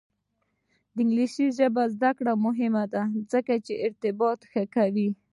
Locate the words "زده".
1.95-2.11